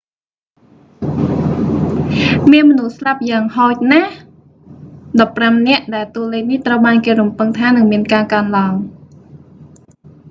[2.51, 4.13] មានមនុស្សស្លាប់យ៉ាងហោចណាស់
[5.19, 8.73] 15 នាក់ ដែលតួលេខនេះត្រូវបានគេរំពឹងថានឹងមានការកើនឡើង